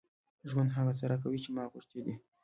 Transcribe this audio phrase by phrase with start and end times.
[0.49, 2.13] ژوند هغه څه راکوي چې ما غوښتي دي.